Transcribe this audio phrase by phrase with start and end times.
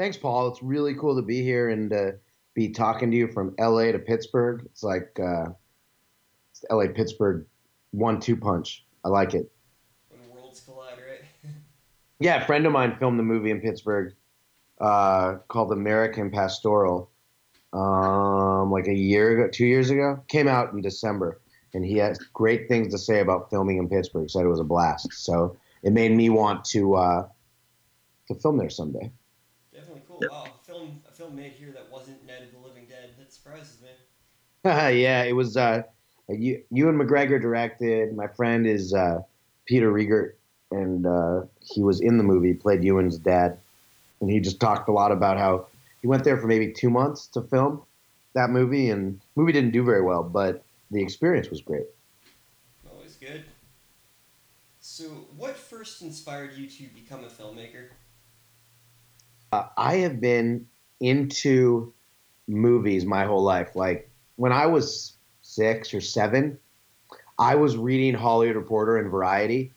[0.00, 0.48] Thanks, Paul.
[0.48, 2.12] It's really cool to be here and uh,
[2.54, 4.62] be talking to you from LA to Pittsburgh.
[4.64, 5.50] It's like uh,
[6.52, 7.44] it's LA Pittsburgh
[7.90, 8.86] one two punch.
[9.04, 9.52] I like it.
[10.08, 11.20] When worlds collide, right?
[12.18, 14.14] yeah, a friend of mine filmed the movie in Pittsburgh
[14.80, 17.10] uh, called American Pastoral
[17.74, 20.24] um, like a year ago, two years ago.
[20.28, 21.42] Came out in December,
[21.74, 24.30] and he has great things to say about filming in Pittsburgh.
[24.30, 25.12] Said it was a blast.
[25.12, 27.28] So it made me want to uh,
[28.28, 29.12] to film there someday.
[30.30, 33.14] Wow, a film a film made here that wasn't Night of the Living Dead.
[33.18, 33.88] That surprises me.
[34.64, 35.56] yeah, it was.
[35.56, 35.82] Uh,
[36.28, 38.14] you, Ewan McGregor directed.
[38.14, 39.20] My friend is uh,
[39.66, 40.34] Peter Riegert,
[40.70, 42.54] and uh, he was in the movie.
[42.54, 43.58] Played Ewan's dad,
[44.20, 45.66] and he just talked a lot about how
[46.02, 47.82] he went there for maybe two months to film
[48.34, 51.86] that movie, and movie didn't do very well, but the experience was great.
[52.92, 53.44] Always good.
[54.80, 55.04] So,
[55.36, 57.88] what first inspired you to become a filmmaker?
[59.52, 60.66] Uh, I have been
[61.00, 61.92] into
[62.46, 63.74] movies my whole life.
[63.74, 66.58] Like when I was six or seven,
[67.38, 69.72] I was reading Hollywood Reporter and Variety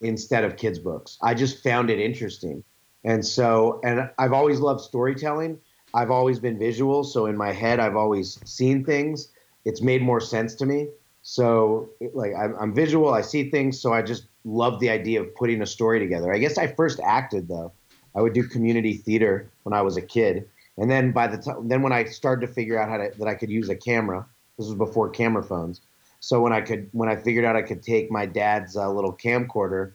[0.00, 1.18] instead of kids' books.
[1.22, 2.64] I just found it interesting.
[3.04, 5.58] And so, and I've always loved storytelling.
[5.94, 7.04] I've always been visual.
[7.04, 9.28] So in my head, I've always seen things.
[9.64, 10.88] It's made more sense to me.
[11.22, 13.80] So, like, I'm, I'm visual, I see things.
[13.80, 16.34] So I just love the idea of putting a story together.
[16.34, 17.72] I guess I first acted, though.
[18.14, 20.48] I would do community theater when I was a kid.
[20.76, 23.28] And then by the time, then when I started to figure out how to, that
[23.28, 24.26] I could use a camera,
[24.58, 25.80] this was before camera phones.
[26.20, 29.12] So when I could, when I figured out I could take my dad's uh, little
[29.12, 29.92] camcorder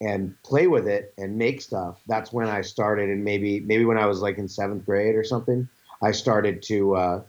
[0.00, 3.08] and play with it and make stuff, that's when I started.
[3.08, 5.68] And maybe, maybe when I was like in seventh grade or something,
[6.02, 7.22] I started to uh,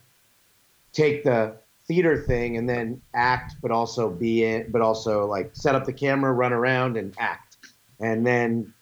[0.93, 1.55] take the
[1.87, 5.93] theater thing and then act, but also be in, but also like set up the
[5.93, 7.57] camera, run around and act,
[7.99, 8.73] and then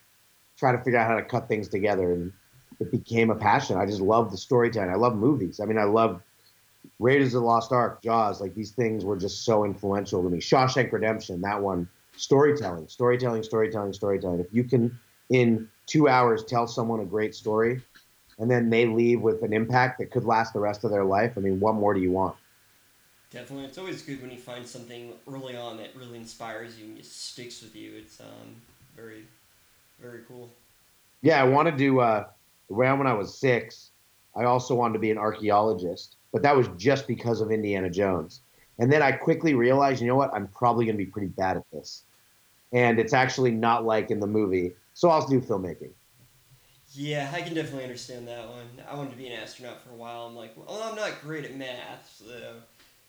[0.59, 2.11] try to figure out how to cut things together.
[2.11, 2.33] And
[2.79, 3.77] it became a passion.
[3.77, 4.89] I just love the storytelling.
[4.89, 5.59] I love movies.
[5.59, 6.21] I mean, I love
[6.99, 10.39] Raiders of the Lost Ark, Jaws, like these things were just so influential to me.
[10.39, 14.39] Shawshank Redemption, that one, storytelling, storytelling, storytelling, storytelling.
[14.39, 14.97] If you can,
[15.29, 17.81] in two hours, tell someone a great story,
[18.37, 21.33] and then they leave with an impact that could last the rest of their life,
[21.37, 22.35] I mean, what more do you want?
[23.31, 27.05] Definitely, it's always good when you find something early on that really inspires you and
[27.05, 27.93] sticks with you.
[27.97, 28.55] It's um,
[28.95, 29.25] very,
[30.01, 30.51] very cool.
[31.21, 32.01] Yeah, I wanted to.
[32.01, 32.25] Uh,
[32.71, 33.91] around when I was six,
[34.35, 38.41] I also wanted to be an archaeologist but that was just because of Indiana Jones.
[38.77, 40.33] And then I quickly realized, you know what?
[40.33, 42.03] I'm probably going to be pretty bad at this.
[42.71, 44.73] And it's actually not like in the movie.
[44.93, 45.91] So I'll do filmmaking.
[46.91, 48.67] Yeah, I can definitely understand that one.
[48.89, 50.25] I wanted to be an astronaut for a while.
[50.25, 52.21] I'm like, well, I'm not great at math,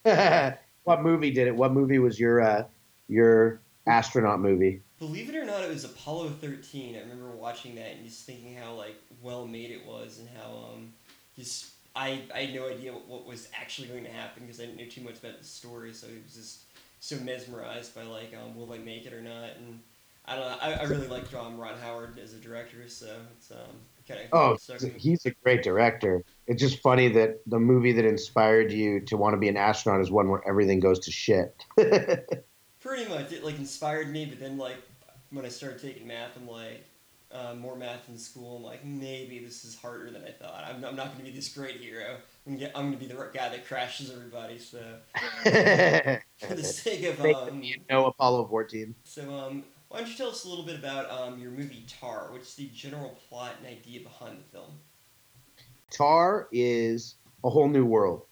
[0.04, 0.54] so.
[0.84, 1.56] what movie did it?
[1.56, 2.64] What movie was your uh,
[3.08, 4.82] your astronaut movie?
[5.00, 6.94] Believe it or not, it was Apollo 13.
[6.94, 10.72] I remember watching that and just thinking how like well made it was and how
[10.72, 10.92] um
[11.36, 14.66] just I, I had no idea what, what was actually going to happen because I
[14.66, 16.60] didn't know too much about the story, so it was just
[17.00, 19.56] so mesmerized by like, um, will they make it or not?
[19.56, 19.80] And
[20.26, 20.56] I don't know.
[20.60, 23.58] I, I really like John Ron Howard as a director, so it's um,
[24.06, 26.22] kind of oh, he's a great director.
[26.46, 30.02] It's just funny that the movie that inspired you to want to be an astronaut
[30.02, 31.64] is one where everything goes to shit.
[31.76, 34.76] Pretty much, it like inspired me, but then like
[35.30, 36.84] when I started taking math, I'm like,
[37.32, 38.56] uh, more math in school.
[38.56, 40.64] I'm like, maybe this is harder than I thought.
[40.68, 42.16] I'm, I'm not going to be this great hero.
[42.46, 44.58] I'm going I'm to be the guy that crashes everybody.
[44.58, 44.78] So,
[45.44, 48.94] for the sake of um, you know Apollo 14.
[49.04, 52.28] So, um, why don't you tell us a little bit about um, your movie Tar?
[52.30, 54.70] What's the general plot and idea behind the film?
[55.90, 58.22] Tar is a whole new world.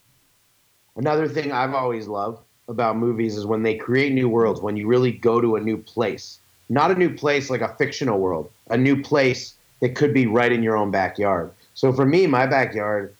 [0.97, 4.89] Another thing I've always loved about movies is when they create new worlds, when you
[4.89, 8.77] really go to a new place not a new place like a fictional world, a
[8.77, 11.51] new place that could be right in your own backyard.
[11.75, 13.15] So for me, my backyard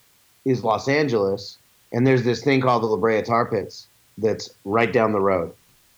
[0.45, 1.57] is Los Angeles,
[1.91, 3.87] and there's this thing called the La Brea Tar Pits
[4.17, 5.53] that's right down the road.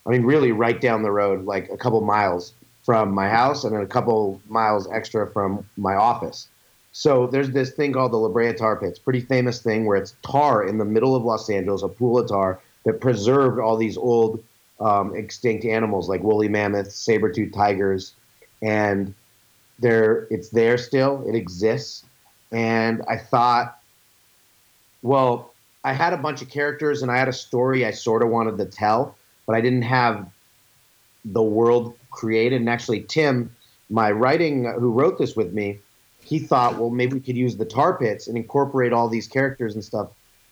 [0.06, 2.54] I mean, really right down the road, like a couple miles
[2.84, 6.48] from my house and a couple miles extra from my office.
[6.94, 10.16] So there's this thing called the La Brea Tar Pits, pretty famous thing where it's
[10.24, 13.98] tar in the middle of Los Angeles, a pool of tar that preserved all these
[13.98, 14.44] old
[14.82, 18.14] um, extinct animals like woolly mammoths, saber-toothed tigers,
[18.62, 19.14] and
[19.80, 21.24] there it's there still.
[21.28, 22.04] It exists,
[22.52, 23.80] and I thought,
[25.02, 25.52] well,
[25.84, 28.58] I had a bunch of characters and I had a story I sort of wanted
[28.58, 30.30] to tell, but I didn't have
[31.26, 32.60] the world created.
[32.62, 33.56] And actually, Tim,
[33.90, 35.80] my writing, uh, who wrote this with me,
[36.24, 39.74] he thought, well, maybe we could use the tar pits and incorporate all these characters
[39.74, 40.10] and stuff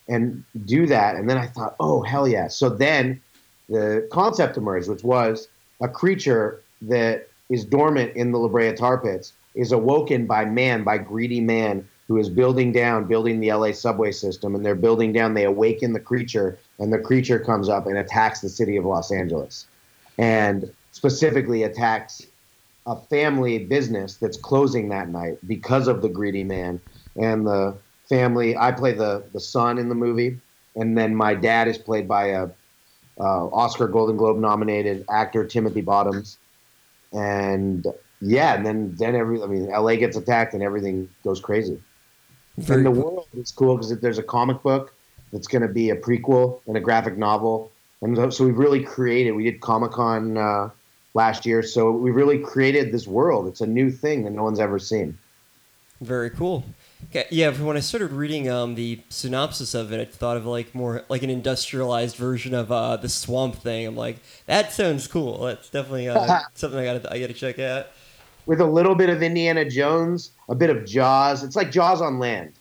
[0.07, 1.15] and do that.
[1.15, 2.47] And then I thought, oh, hell yeah.
[2.47, 3.21] So then
[3.69, 5.47] the concept emerged, which was
[5.81, 10.83] a creature that is dormant in the La Brea tar pits is awoken by man,
[10.83, 15.13] by greedy man who is building down, building the LA subway system, and they're building
[15.13, 15.33] down.
[15.33, 19.11] They awaken the creature, and the creature comes up and attacks the city of Los
[19.11, 19.67] Angeles,
[20.17, 22.25] and specifically attacks
[22.87, 26.81] a family business that's closing that night because of the greedy man
[27.15, 27.75] and the
[28.07, 28.57] family.
[28.57, 30.39] I play the the son in the movie,
[30.75, 32.49] and then my dad is played by a
[33.19, 36.37] uh, Oscar Golden Globe nominated actor Timothy Bottoms,
[37.11, 37.85] and
[38.21, 41.81] yeah, and then then every I mean LA gets attacked and everything goes crazy.
[42.57, 43.11] Very and the cool.
[43.11, 44.93] world is cool because there's a comic book
[45.31, 47.71] that's going to be a prequel and a graphic novel,
[48.01, 49.31] and so we've really created.
[49.31, 50.69] We did Comic Con uh,
[51.13, 53.47] last year, so we really created this world.
[53.47, 55.17] It's a new thing that no one's ever seen.
[56.01, 56.63] Very cool.
[57.05, 57.49] Okay, yeah.
[57.51, 61.23] When I started reading um, the synopsis of it, I thought of like more like
[61.23, 63.87] an industrialized version of uh, the Swamp Thing.
[63.87, 64.17] I'm like,
[64.47, 65.45] that sounds cool.
[65.45, 67.87] That's definitely uh, something I got I got to check out.
[68.45, 71.43] With a little bit of Indiana Jones, a bit of Jaws.
[71.43, 72.53] It's like Jaws on land.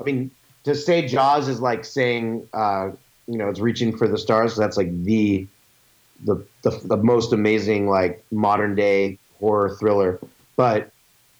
[0.00, 0.30] I mean,
[0.64, 2.90] to say Jaws is like saying, uh,
[3.26, 4.54] you know, it's reaching for the stars.
[4.54, 5.46] So that's like the,
[6.24, 10.18] the the the most amazing like modern day horror thriller.
[10.56, 10.91] But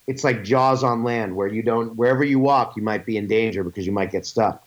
[0.07, 3.27] it's like Jaws on land, where you don't wherever you walk, you might be in
[3.27, 4.65] danger because you might get stuck.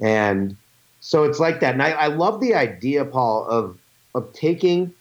[0.00, 0.56] And
[1.00, 1.74] so it's like that.
[1.74, 3.78] And I, I love the idea, Paul, of
[4.14, 4.92] of taking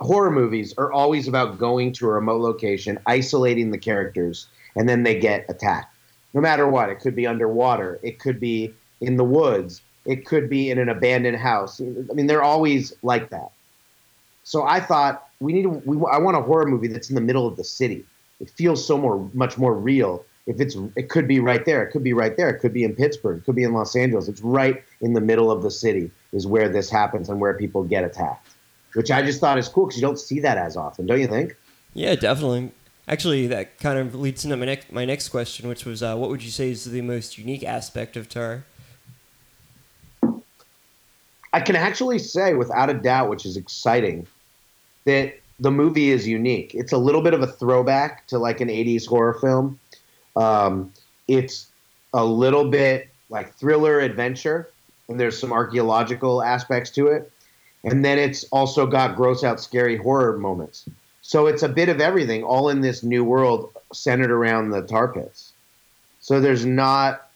[0.00, 4.46] horror movies are always about going to a remote location, isolating the characters,
[4.76, 5.94] and then they get attacked.
[6.34, 10.48] No matter what, it could be underwater, it could be in the woods, it could
[10.48, 11.80] be in an abandoned house.
[11.80, 13.50] I mean, they're always like that.
[14.44, 15.66] So I thought we need.
[15.66, 18.04] We, I want a horror movie that's in the middle of the city.
[18.40, 20.24] It feels so more, much more real.
[20.46, 21.82] If it's, it could be right there.
[21.82, 22.48] It could be right there.
[22.48, 23.38] It could be in Pittsburgh.
[23.38, 24.28] It could be in Los Angeles.
[24.28, 27.84] It's right in the middle of the city is where this happens and where people
[27.84, 28.48] get attacked,
[28.94, 31.26] which I just thought is cool because you don't see that as often, don't you
[31.26, 31.54] think?
[31.92, 32.72] Yeah, definitely.
[33.06, 36.30] Actually, that kind of leads into my next my next question, which was, uh, what
[36.30, 38.64] would you say is the most unique aspect of Tar?
[41.52, 44.26] I can actually say, without a doubt, which is exciting,
[45.08, 46.74] that the movie is unique.
[46.74, 49.80] It's a little bit of a throwback to like an 80s horror film.
[50.36, 50.92] Um,
[51.26, 51.68] it's
[52.12, 54.68] a little bit like thriller adventure,
[55.08, 57.32] and there's some archaeological aspects to it.
[57.84, 60.84] And then it's also got gross out, scary horror moments.
[61.22, 65.08] So it's a bit of everything, all in this new world centered around the tar
[65.08, 65.52] pits.
[66.20, 67.30] So there's not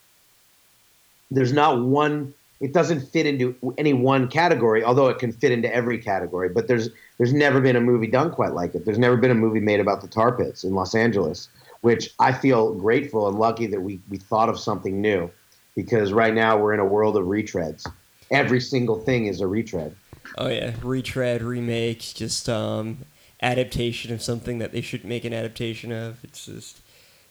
[1.31, 5.73] there's not one it doesn't fit into any one category, although it can fit into
[5.75, 6.49] every category.
[6.49, 6.91] But there's
[7.23, 8.85] there's never been a movie done quite like it.
[8.85, 11.49] There's never been a movie made about the tar pits in Los Angeles,
[11.83, 15.31] which I feel grateful and lucky that we we thought of something new,
[15.76, 17.88] because right now we're in a world of retreads.
[18.33, 19.95] Every single thing is a retread.
[20.37, 22.99] Oh yeah, retread, remake, just um,
[23.41, 26.25] adaptation of something that they should make an adaptation of.
[26.25, 26.81] It's just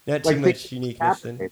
[0.07, 1.25] not too like, much uniqueness.
[1.25, 1.51] In.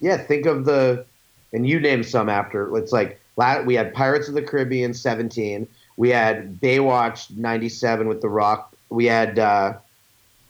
[0.00, 1.04] Yeah, think of the
[1.52, 2.76] and you name some after.
[2.76, 3.20] It's like
[3.64, 5.68] we had Pirates of the Caribbean 17.
[5.98, 8.72] We had Baywatch 97 with The Rock.
[8.88, 9.74] We had uh,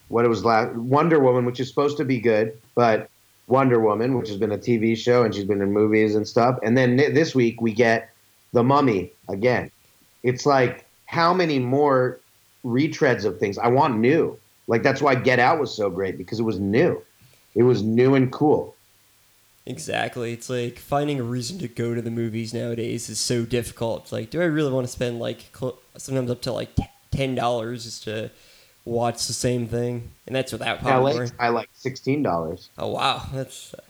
[0.08, 3.08] what it was last Wonder Woman, which is supposed to be good, but
[3.46, 6.58] Wonder Woman, which has been a TV show and she's been in movies and stuff.
[6.62, 8.10] And then this week we get
[8.52, 9.70] The Mummy again.
[10.22, 12.20] It's like how many more
[12.62, 13.56] retreads of things?
[13.56, 14.38] I want new.
[14.66, 17.02] Like that's why Get Out was so great because it was new.
[17.54, 18.76] It was new and cool.
[19.68, 20.32] Exactly.
[20.32, 24.04] It's like finding a reason to go to the movies nowadays is so difficult.
[24.04, 26.70] It's like, do I really want to spend like cl- sometimes up to like
[27.10, 28.30] ten dollars just to
[28.86, 30.10] watch the same thing?
[30.26, 31.30] And that's without popcorn.
[31.38, 32.70] I like sixteen dollars.
[32.78, 33.82] Oh wow, that's uh,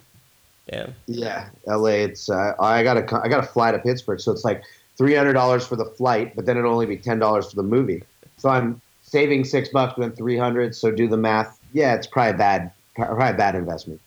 [0.69, 0.95] damn.
[1.07, 1.91] Yeah, LA.
[1.91, 4.63] It's uh, I got to I got to fly to Pittsburgh, so it's like
[4.97, 7.63] three hundred dollars for the flight, but then it'll only be ten dollars for the
[7.63, 8.03] movie.
[8.35, 10.75] So I'm saving six bucks, then three hundred.
[10.75, 11.57] So do the math.
[11.71, 14.01] Yeah, it's probably a bad, probably a bad investment.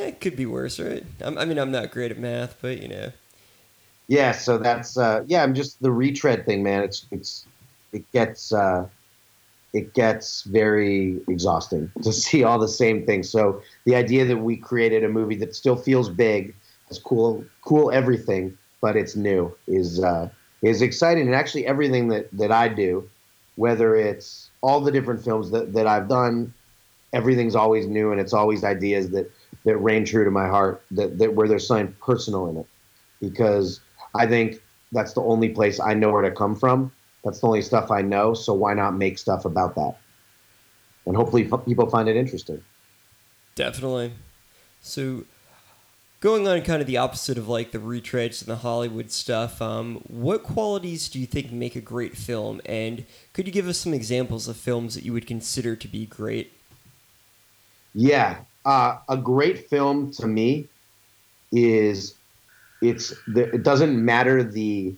[0.00, 1.04] It could be worse, right?
[1.20, 3.12] I'm, i mean, I'm not great at math, but you know.
[4.08, 5.42] Yeah, so that's uh, yeah.
[5.42, 6.82] I'm just the retread thing, man.
[6.82, 7.46] It's it's
[7.92, 8.88] it gets uh,
[9.72, 13.30] it gets very exhausting to see all the same things.
[13.30, 16.54] So the idea that we created a movie that still feels big,
[16.88, 20.28] has cool cool everything, but it's new is uh,
[20.62, 21.26] is exciting.
[21.26, 23.08] And actually, everything that that I do,
[23.56, 26.52] whether it's all the different films that that I've done,
[27.12, 29.30] everything's always new, and it's always ideas that
[29.64, 32.66] that rang true to my heart that, that where there's something personal in it.
[33.20, 33.80] Because
[34.14, 34.60] i think
[34.92, 36.92] that's the only place i know where to come from.
[37.24, 38.34] That's the only stuff i know.
[38.34, 39.96] So why not make stuff about that?
[41.06, 42.62] And hopefully people find it interesting.
[43.54, 44.12] Definitely.
[44.80, 45.24] So
[46.20, 50.02] going on kind of the opposite of like the retreads and the Hollywood stuff, um,
[50.06, 52.60] what qualities do you think make a great film?
[52.64, 56.06] And could you give us some examples of films that you would consider to be
[56.06, 56.52] great?
[57.94, 60.68] Yeah, uh, a great film to me
[61.52, 62.14] is
[62.82, 64.94] it's it doesn't matter the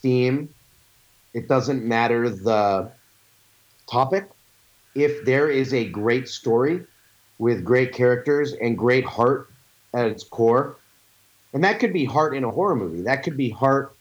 [0.00, 0.48] theme,
[1.34, 2.90] it doesn't matter the
[3.90, 4.28] topic.
[4.94, 6.82] If there is a great story
[7.38, 9.48] with great characters and great heart
[9.94, 10.76] at its core,
[11.52, 13.02] and that could be heart in a horror movie.
[13.02, 13.94] That could be heart.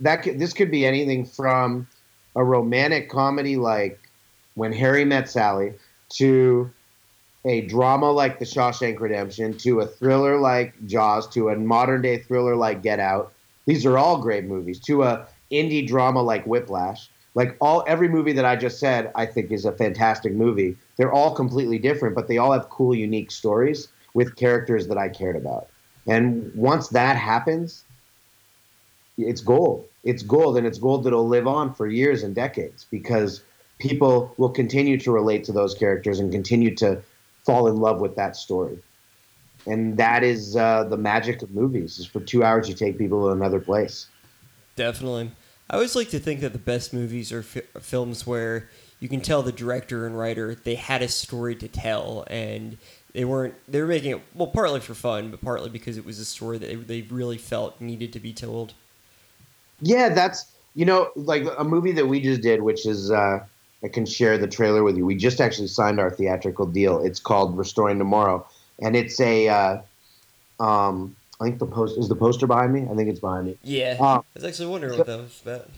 [0.00, 1.86] That could, this could be anything from
[2.36, 3.98] a romantic comedy like
[4.54, 5.74] When Harry Met Sally
[6.14, 6.70] to
[7.44, 12.18] a drama like The Shawshank Redemption to a thriller like Jaws to a modern day
[12.18, 13.32] thriller like Get Out.
[13.66, 14.78] These are all great movies.
[14.80, 17.08] To a indie drama like Whiplash.
[17.34, 20.76] Like all every movie that I just said, I think is a fantastic movie.
[20.96, 25.08] They're all completely different, but they all have cool, unique stories with characters that I
[25.08, 25.68] cared about.
[26.06, 27.84] And once that happens,
[29.16, 29.88] it's gold.
[30.04, 33.42] It's gold, and it's gold that'll live on for years and decades because
[33.78, 37.00] people will continue to relate to those characters and continue to
[37.44, 38.78] fall in love with that story.
[39.66, 41.98] And that is uh, the magic of movies.
[41.98, 44.08] Is for two hours you take people to another place.
[44.74, 45.30] Definitely.
[45.70, 48.68] I always like to think that the best movies are fi- films where
[49.02, 52.78] you can tell the director and writer they had a story to tell and
[53.12, 56.20] they weren't they were making it well partly for fun but partly because it was
[56.20, 58.74] a story that they, they really felt needed to be told
[59.80, 63.44] yeah that's you know like a movie that we just did which is uh
[63.84, 65.04] i can share the trailer with you.
[65.04, 67.02] We just actually signed our theatrical deal.
[67.02, 68.46] It's called restoring tomorrow.
[68.80, 69.78] And it's a uh
[70.60, 72.86] um i think the post is the poster behind me?
[72.90, 73.58] I think it's behind me.
[73.62, 73.96] Yeah.
[74.00, 75.68] Um, i was actually wondering so, what that was about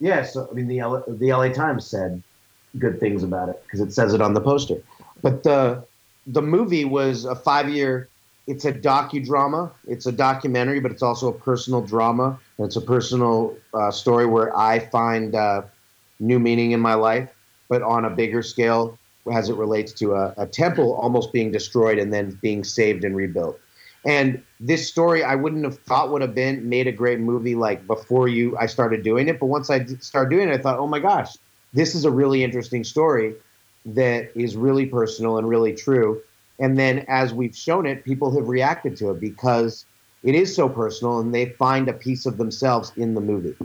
[0.00, 2.22] yeah so i mean the LA, the la times said
[2.78, 4.82] good things about it because it says it on the poster.
[5.22, 5.84] But the
[6.26, 8.08] the movie was a five year
[8.46, 9.70] it's a docudrama.
[9.86, 12.38] It's a documentary but it's also a personal drama.
[12.56, 15.62] And it's a personal uh, story where i find uh,
[16.20, 17.34] new meaning in my life
[17.68, 18.98] but on a bigger scale
[19.32, 23.14] as it relates to a, a, temple almost being destroyed and then being saved and
[23.14, 23.58] rebuilt
[24.06, 27.86] and this story i wouldn't have thought would have been made a great movie like
[27.86, 30.86] before you i started doing it but once i started doing it i thought oh
[30.86, 31.36] my gosh
[31.74, 33.34] this is a really interesting story
[33.94, 36.20] that is really personal and really true.
[36.58, 39.84] And then as we've shown it, people have reacted to it because
[40.22, 43.56] it is so personal and they find a piece of themselves in the movie.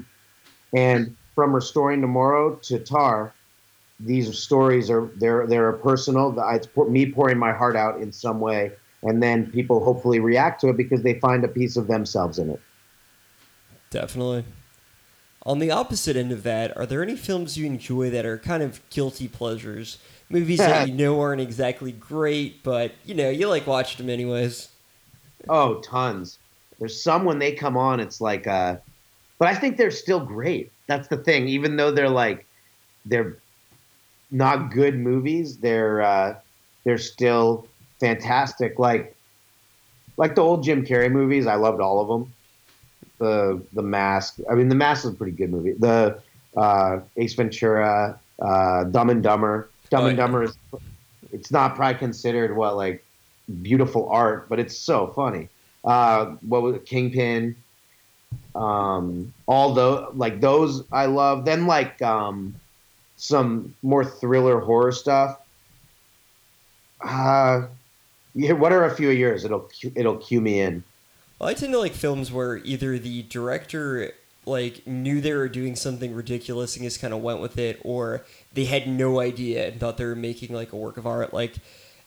[0.73, 3.33] And from Restoring Tomorrow to Tar,
[3.99, 6.35] these stories are they're they're personal.
[6.53, 8.71] It's me pouring my heart out in some way,
[9.03, 12.49] and then people hopefully react to it because they find a piece of themselves in
[12.49, 12.61] it.
[13.89, 14.45] Definitely.
[15.45, 18.63] On the opposite end of that, are there any films you enjoy that are kind
[18.63, 19.97] of guilty pleasures?
[20.29, 24.69] Movies that you know aren't exactly great, but you know, you like watching them anyways.
[25.49, 26.39] Oh, tons.
[26.79, 28.77] There's some when they come on, it's like uh
[29.39, 30.71] but I think they're still great.
[30.87, 31.47] That's the thing.
[31.47, 32.45] Even though they're like
[33.05, 33.37] they're
[34.31, 36.35] not good movies, they're uh
[36.83, 37.67] they're still
[37.99, 38.79] fantastic.
[38.79, 39.15] Like
[40.17, 42.33] like the old Jim Carrey movies, I loved all of them
[43.23, 44.37] the the Mask.
[44.49, 45.73] I mean, the Mask is a pretty good movie.
[45.73, 46.19] The
[46.55, 49.69] uh, Ace Ventura, uh, Dumb and Dumber.
[49.89, 50.57] Dumb oh, and Dumber is
[51.31, 53.03] it's not probably considered what like
[53.61, 55.49] beautiful art, but it's so funny.
[55.83, 56.85] Uh, what was it?
[56.85, 57.55] Kingpin?
[58.55, 61.45] Um, all those like those I love.
[61.45, 62.55] Then like um,
[63.17, 65.39] some more thriller horror stuff.
[67.01, 67.67] Uh,
[68.35, 69.43] yeah, what are a few yours?
[69.43, 70.83] It'll it'll cue me in.
[71.41, 74.13] I tend to like films where either the director
[74.45, 78.25] like knew they were doing something ridiculous and just kind of went with it, or
[78.53, 81.33] they had no idea and thought they were making like a work of art.
[81.33, 81.55] Like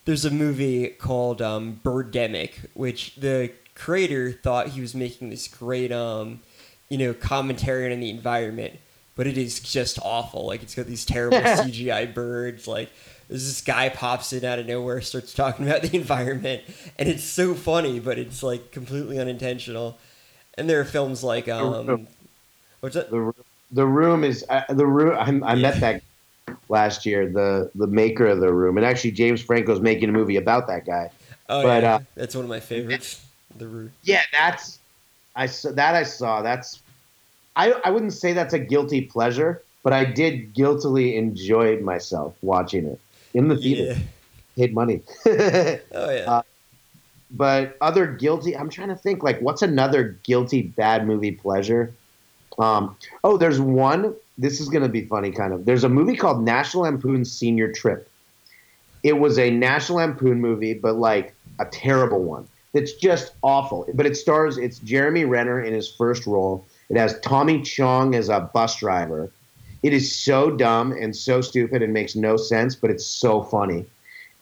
[0.04, 5.92] there's a movie called um, Birdemic, which the creator thought he was making this great
[5.92, 6.40] um,
[6.88, 8.74] you know commentary on the environment,
[9.14, 10.46] but it is just awful.
[10.46, 12.90] Like it's got these terrible CGI birds, like
[13.28, 16.62] this guy pops in out of nowhere, starts talking about the environment,
[16.98, 19.98] and it's so funny, but it's like completely unintentional.
[20.58, 22.08] And there are films like um,
[22.80, 23.10] what's that?
[23.10, 23.32] The,
[23.72, 25.14] the room is uh, the room.
[25.14, 25.62] I, I yeah.
[25.62, 26.02] met that
[26.70, 27.28] last year.
[27.28, 30.86] The the maker of the room, and actually James Franco's making a movie about that
[30.86, 31.10] guy.
[31.48, 33.25] Oh but, yeah, uh, that's one of my favorites.
[33.58, 33.92] The room.
[34.02, 34.78] Yeah, that's
[35.34, 36.42] I saw that I saw.
[36.42, 36.80] That's
[37.54, 42.86] I I wouldn't say that's a guilty pleasure, but I did guiltily enjoy myself watching
[42.86, 43.00] it
[43.34, 43.92] in the theater.
[43.92, 44.06] Yeah.
[44.56, 45.02] Paid money.
[45.26, 45.30] oh
[45.92, 46.24] yeah.
[46.26, 46.42] Uh,
[47.30, 51.92] but other guilty, I'm trying to think like what's another guilty bad movie pleasure?
[52.58, 54.14] Um, oh, there's one.
[54.38, 55.64] This is gonna be funny, kind of.
[55.64, 58.08] There's a movie called National Lampoon's Senior Trip.
[59.02, 62.48] It was a National Lampoon movie, but like a terrible one.
[62.72, 63.88] That's just awful.
[63.94, 66.64] But it stars it's Jeremy Renner in his first role.
[66.88, 69.30] It has Tommy Chong as a bus driver.
[69.82, 73.86] It is so dumb and so stupid and makes no sense, but it's so funny.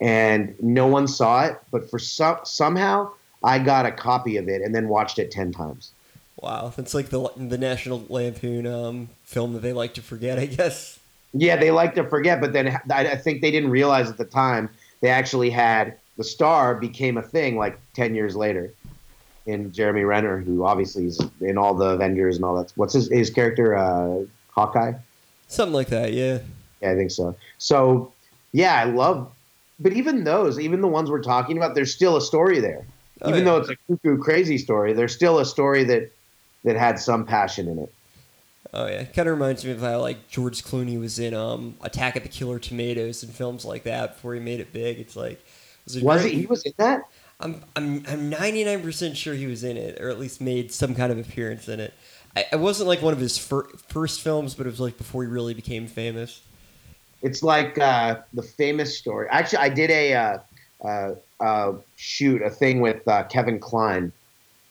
[0.00, 3.10] And no one saw it, but for some somehow
[3.42, 5.92] I got a copy of it and then watched it ten times.
[6.36, 10.46] Wow, that's like the the National Lampoon um, film that they like to forget, I
[10.46, 10.98] guess.
[11.32, 14.70] Yeah, they like to forget, but then I think they didn't realize at the time
[15.00, 18.72] they actually had the star became a thing like ten years later.
[19.46, 22.72] In Jeremy Renner, who obviously is in all the Avengers and all that.
[22.76, 23.76] What's his his character?
[23.76, 24.94] Uh, Hawkeye.
[25.48, 26.38] Something like that, yeah.
[26.80, 27.36] Yeah, I think so.
[27.58, 28.12] So,
[28.52, 29.30] yeah, I love.
[29.78, 32.86] But even those, even the ones we're talking about, there's still a story there.
[33.20, 33.44] Oh, even yeah.
[33.44, 36.10] though it's a cuckoo crazy story, there's still a story that
[36.64, 37.92] that had some passion in it.
[38.72, 42.16] Oh yeah, kind of reminds me of how like George Clooney was in um, Attack
[42.16, 44.98] of the Killer Tomatoes and films like that before he made it big.
[44.98, 45.44] It's like
[45.84, 46.30] was, it was he?
[46.40, 47.02] He was in that.
[47.40, 50.94] I'm I'm I'm 99 percent sure he was in it, or at least made some
[50.94, 51.94] kind of appearance in it.
[52.36, 55.22] I, it wasn't like one of his fir- first films, but it was like before
[55.22, 56.42] he really became famous.
[57.22, 59.28] It's like uh, the famous story.
[59.30, 60.38] Actually, I did a uh,
[60.84, 64.12] uh, uh shoot a thing with uh, Kevin Kline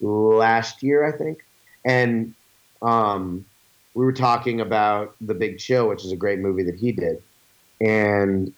[0.01, 1.43] last year, I think,
[1.85, 2.33] and
[2.81, 3.45] um,
[3.93, 7.21] we were talking about The Big Chill, which is a great movie that he did,
[7.81, 8.53] and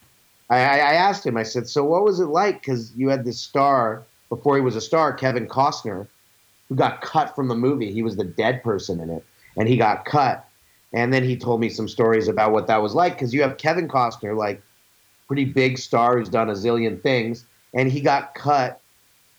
[0.49, 1.38] I, I asked him.
[1.38, 2.62] I said, "So what was it like?
[2.62, 6.08] Because you had this star before he was a star, Kevin Costner."
[6.69, 7.91] who got cut from the movie.
[7.91, 9.23] He was the dead person in it,
[9.58, 10.47] and he got cut.
[10.93, 13.58] And then he told me some stories about what that was like because you have
[13.58, 14.62] Kevin Costner, like
[15.27, 18.79] pretty big star who's done a zillion things, and he got cut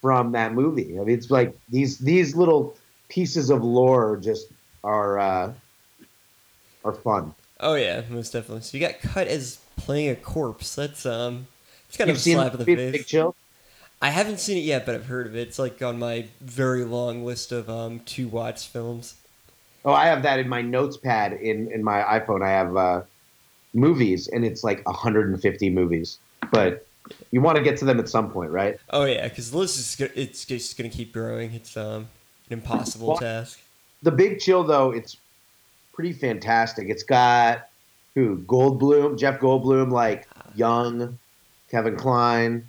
[0.01, 0.99] from that movie.
[0.99, 2.75] I mean, it's like these these little
[3.09, 4.47] pieces of lore just
[4.83, 5.53] are uh,
[6.85, 7.33] are fun.
[7.59, 8.61] Oh yeah, most definitely.
[8.61, 10.75] So you got cut as playing a corpse.
[10.75, 11.47] That's um,
[11.87, 12.91] it's kind You've of a slap in the face.
[12.91, 13.35] Big Chill?
[14.01, 15.47] I haven't seen it yet, but I've heard of it.
[15.47, 19.15] It's like on my very long list of um, to watch films.
[19.85, 22.43] Oh, I have that in my notes pad in in my iPhone.
[22.43, 23.01] I have uh,
[23.73, 26.19] movies, and it's like 150 movies.
[26.51, 26.85] But
[27.31, 28.77] you want to get to them at some point, right?
[28.89, 31.53] Oh yeah, because the list is it's just going to keep growing.
[31.53, 32.09] It's um,
[32.49, 33.59] an impossible well, task.
[34.03, 35.17] The Big Chill, though, it's
[35.93, 36.89] pretty fantastic.
[36.89, 37.69] It's got
[38.17, 41.19] who Goldblum, Jeff Goldblum, like young,
[41.69, 42.67] Kevin Kline.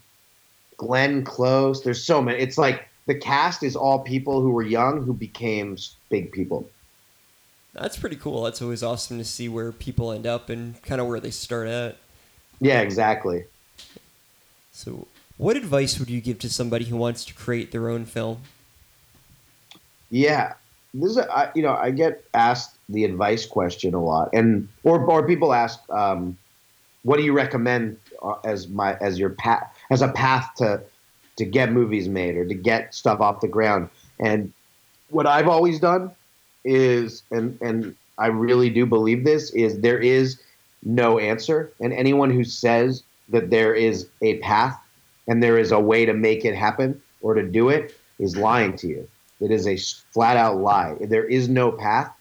[0.76, 1.82] Glenn Close.
[1.82, 2.38] There's so many.
[2.38, 5.78] It's like the cast is all people who were young who became
[6.10, 6.68] big people.
[7.72, 8.44] That's pretty cool.
[8.44, 11.66] That's always awesome to see where people end up and kind of where they start
[11.66, 11.96] at.
[12.60, 13.44] Yeah, exactly.
[14.70, 15.08] So,
[15.38, 18.42] what advice would you give to somebody who wants to create their own film?
[20.10, 20.54] Yeah,
[20.92, 24.68] this is a, I, you know I get asked the advice question a lot, and
[24.82, 26.36] or or people ask, um,
[27.02, 30.82] what do you recommend uh, as my as your path as a path to
[31.38, 33.88] to get movies made or to get stuff off the ground.
[34.18, 34.52] And
[35.10, 36.10] what I've always done
[36.64, 40.40] is, and and I really do believe this is there is
[40.82, 44.78] no answer, and anyone who says that there is a path
[45.26, 48.74] and there is a way to make it happen or to do it is lying
[48.76, 49.08] to you.
[49.40, 49.76] It is a
[50.12, 50.96] flat out lie.
[51.00, 52.12] There is no path.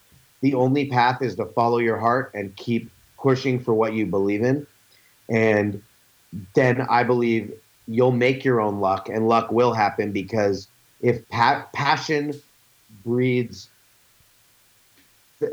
[0.42, 4.44] The only path is to follow your heart and keep pushing for what you believe
[4.44, 4.68] in.
[5.30, 5.82] And
[6.54, 7.54] then I believe
[7.88, 10.68] you'll make your own luck and luck will happen because
[11.02, 12.34] if pa- passion
[13.04, 13.70] breeds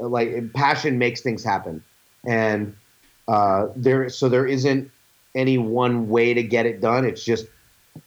[0.01, 1.83] like passion makes things happen.
[2.27, 2.77] And
[3.29, 4.91] uh, there so there isn't
[5.35, 7.05] any one way to get it done.
[7.05, 7.47] It's just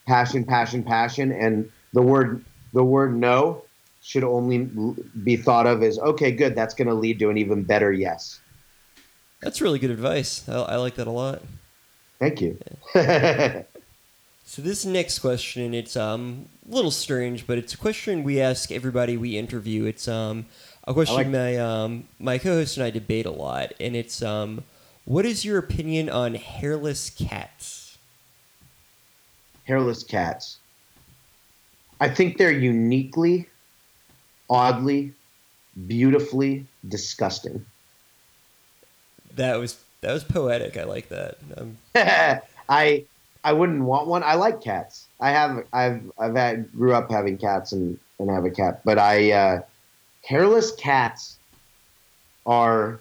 [0.05, 1.31] passion passion passion.
[1.31, 3.63] And the word the word no
[4.07, 4.69] should only
[5.23, 8.39] be thought of as okay good that's going to lead to an even better yes
[9.41, 11.41] that's really good advice I, I like that a lot
[12.19, 12.57] Thank you.
[14.43, 18.71] so this next question, it's um a little strange, but it's a question we ask
[18.71, 19.85] everybody we interview.
[19.85, 20.45] It's um
[20.85, 24.63] a question like- my um my co-host and I debate a lot, and it's um
[25.05, 27.97] what is your opinion on hairless cats?
[29.65, 30.57] Hairless cats.
[31.99, 33.47] I think they're uniquely,
[34.49, 35.13] oddly,
[35.88, 37.65] beautifully disgusting.
[39.36, 40.77] That was that was poetic.
[40.77, 41.38] I like that.
[41.57, 41.77] Um,
[42.69, 43.05] I
[43.43, 44.23] I wouldn't want one.
[44.23, 45.07] I like cats.
[45.19, 48.97] I have I've I've had grew up having cats and and have a cat, but
[48.97, 49.62] I uh,
[50.23, 51.38] hairless cats
[52.45, 52.99] are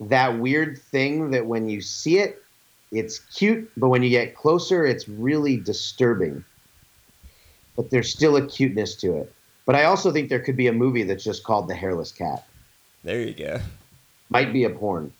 [0.00, 2.42] that weird thing that when you see it,
[2.92, 6.44] it's cute, but when you get closer, it's really disturbing.
[7.76, 9.33] But there's still a cuteness to it.
[9.66, 12.46] But I also think there could be a movie that's just called The Hairless Cat.
[13.02, 13.60] There you go.
[14.30, 15.12] Might be a porn.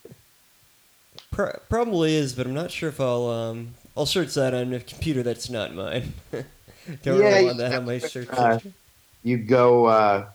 [1.31, 4.81] Pro- probably is, but I'm not sure if I'll um I'll search that on a
[4.81, 6.13] computer that's not mine.
[7.03, 8.59] Don't Yeah, really you- want that on my search uh.
[9.23, 9.87] You go.
[9.87, 10.27] Uh,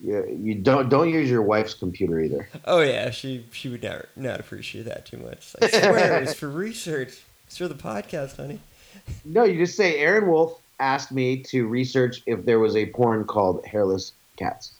[0.00, 2.48] you, you don't don't use your wife's computer either.
[2.64, 5.54] Oh yeah, she she would not not appreciate that too much.
[5.62, 7.20] I swear it was for research.
[7.46, 8.60] It's for the podcast, honey.
[9.24, 13.24] No, you just say Aaron Wolf asked me to research if there was a porn
[13.24, 14.72] called hairless cats.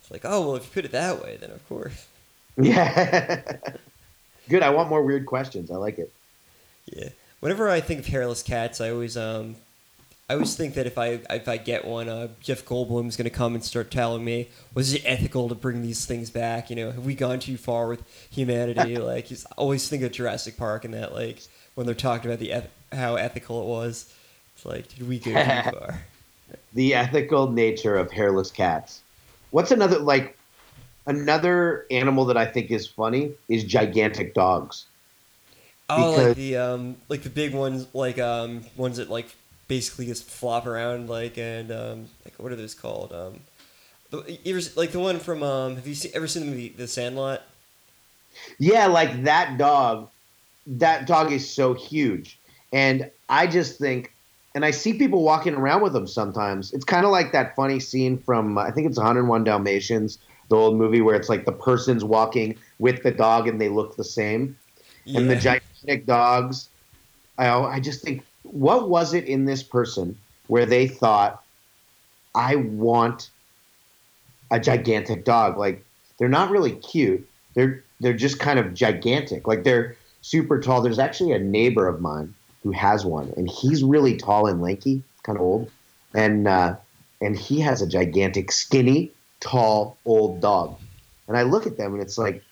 [0.00, 2.06] It's like, oh well, if you put it that way, then of course.
[2.56, 3.42] Yeah.
[4.48, 4.62] Good.
[4.62, 5.70] I want more weird questions.
[5.70, 6.12] I like it.
[6.86, 7.08] Yeah.
[7.40, 9.56] Whenever I think of hairless cats, I always um,
[10.28, 13.54] I always think that if I if I get one, uh, Jeff Goldblum's gonna come
[13.54, 16.70] and start telling me, was it ethical to bring these things back?
[16.70, 18.96] You know, have we gone too far with humanity?
[18.98, 21.42] like, he's I always think of Jurassic Park and that, like
[21.74, 24.12] when they're talking about the eth- how ethical it was.
[24.56, 26.00] It's like, did we go too far?
[26.72, 29.02] The ethical nature of hairless cats.
[29.50, 30.36] What's another like
[31.06, 34.86] another animal that I think is funny is gigantic dogs.
[35.88, 39.28] Oh, Because- like the um, like the big ones, like um, ones that like
[39.68, 43.12] basically just flop around, like and um, like what are those called?
[43.12, 43.40] Um,
[44.10, 47.42] the, like the one from um, have you see, ever seen the movie The Sandlot?
[48.58, 50.08] Yeah, like that dog.
[50.66, 52.38] That dog is so huge.
[52.72, 54.12] And I just think,
[54.56, 56.72] and I see people walking around with them sometimes.
[56.72, 60.78] It's kind of like that funny scene from, I think it's 101 Dalmatians, the old
[60.78, 64.56] movie where it's like the person's walking with the dog and they look the same.
[65.04, 65.20] Yeah.
[65.20, 66.70] And the gigantic dogs.
[67.36, 70.16] I, I just think, what was it in this person
[70.46, 71.44] where they thought,
[72.34, 73.28] I want
[74.50, 75.58] a gigantic dog?
[75.58, 75.84] Like,
[76.16, 77.28] they're not really cute.
[77.52, 79.46] They're they're just kind of gigantic.
[79.46, 80.80] Like they're super tall.
[80.80, 82.32] There's actually a neighbor of mine
[82.66, 85.70] who has one, and he's really tall and lanky, kind of old,
[86.12, 86.74] and uh,
[87.20, 90.76] and he has a gigantic, skinny, tall, old dog.
[91.28, 92.42] And I look at them, and it's like,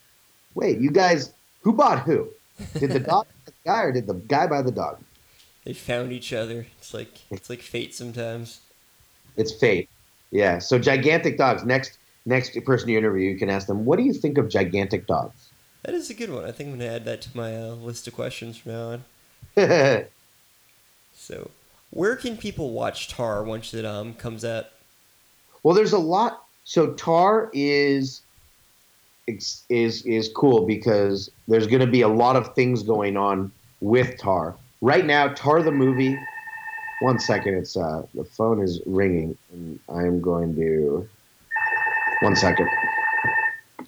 [0.55, 2.29] wait, you guys, who bought who?
[2.79, 5.01] Did the dog buy the guy, or did the guy buy the dog?
[5.65, 6.67] they found each other.
[6.79, 8.61] It's like it's like fate sometimes.
[9.37, 9.89] It's fate.
[10.31, 10.59] Yeah.
[10.59, 11.65] So gigantic dogs.
[11.65, 15.07] Next next person you interview, you can ask them, what do you think of gigantic
[15.07, 15.51] dogs?
[15.83, 16.45] That is a good one.
[16.45, 19.05] I think I'm gonna add that to my uh, list of questions from now on.
[21.17, 21.51] So,
[21.91, 24.67] where can people watch Tar once it um comes out?
[25.63, 26.45] Well, there's a lot.
[26.65, 28.21] So Tar is
[29.27, 34.19] is is cool because there's going to be a lot of things going on with
[34.19, 34.55] Tar.
[34.83, 36.19] Right now, Tar the movie.
[37.01, 41.09] One second, it's uh the phone is ringing, and I'm going to.
[42.21, 42.69] One second.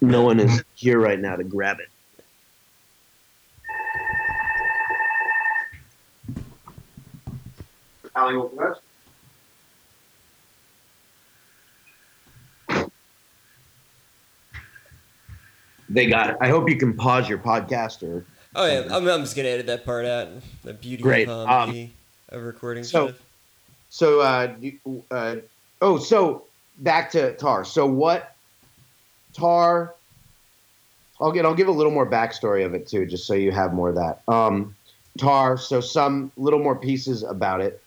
[0.01, 1.89] No one is here right now to grab it.
[8.17, 8.77] Allie, what was
[15.89, 16.37] They got it.
[16.41, 18.25] I hope you can pause your podcast or.
[18.55, 20.29] Oh yeah, I'm, I'm just gonna edit that part out.
[20.63, 21.29] The beauty Great.
[21.29, 21.91] of um, Um,
[22.29, 23.21] of recording so- stuff.
[23.89, 24.53] So, uh,
[25.11, 25.35] uh,
[25.81, 26.43] oh, so
[26.79, 27.63] back to Tar.
[27.63, 28.35] So what
[29.33, 29.93] Tar?
[31.21, 31.45] I'll get.
[31.45, 33.95] I'll give a little more backstory of it too, just so you have more of
[33.95, 34.21] that.
[34.27, 34.75] Um,
[35.17, 35.57] Tar.
[35.57, 37.81] So some little more pieces about it.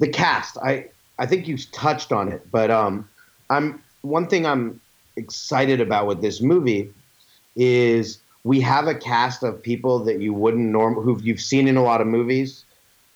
[0.00, 0.58] The cast.
[0.58, 0.86] I
[1.18, 3.08] I think you touched on it, but um,
[3.50, 4.80] I'm one thing I'm
[5.16, 6.92] excited about with this movie
[7.56, 11.76] is we have a cast of people that you wouldn't norm who you've seen in
[11.76, 12.64] a lot of movies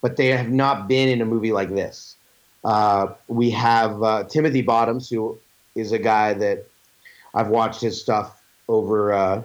[0.05, 2.17] but they have not been in a movie like this.
[2.63, 5.39] Uh, we have uh, Timothy Bottoms, who
[5.77, 6.67] is a guy that
[7.35, 9.43] I've watched his stuff over uh,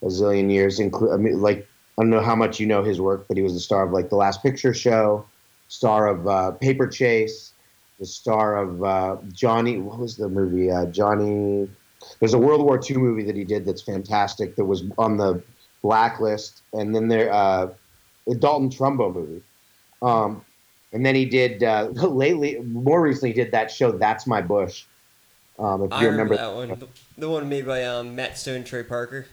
[0.00, 0.78] a zillion years.
[0.78, 3.42] Inclu- I mean, like I don't know how much you know his work, but he
[3.42, 5.26] was the star of like The Last Picture Show,
[5.70, 7.52] star of uh, Paper Chase,
[7.98, 9.78] the star of uh, Johnny.
[9.78, 10.70] What was the movie?
[10.70, 11.70] Uh, Johnny.
[12.18, 14.56] There's a World War II movie that he did that's fantastic.
[14.56, 15.42] That was on the
[15.82, 17.68] blacklist, and then there uh,
[18.26, 19.42] the Dalton Trumbo movie.
[20.02, 20.44] Um,
[20.92, 24.84] and then he did uh, lately, more recently, he did that show "That's My Bush."
[25.58, 26.90] Um, if I you remember remember, that one.
[27.16, 29.26] The, one made by um, Matt Stone Trey Parker.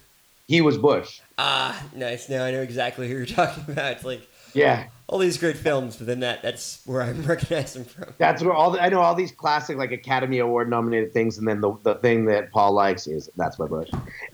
[0.48, 1.22] he was Bush.
[1.38, 2.30] Ah, nice.
[2.30, 3.94] Now I know exactly who you're talking about.
[3.94, 7.86] It's like Yeah, all these great films, but then that that's where I recognize them
[7.86, 8.14] from.
[8.18, 11.48] that's where all the, I know all these classic like Academy Award nominated things, and
[11.48, 13.90] then the the thing that Paul likes is "That's My Bush,"